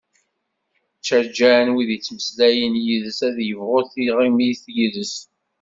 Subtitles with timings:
[0.97, 5.15] Ttaǧǧan win yettmeslayen yid-s ad yebɣu tiɣimit yid-s.